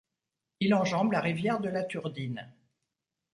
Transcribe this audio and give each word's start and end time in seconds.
Il 0.61 0.73
enjambe 0.73 1.11
la 1.11 1.21
rivière 1.21 1.59
de 1.59 1.69
la 1.69 1.83
Turdine. 1.83 2.51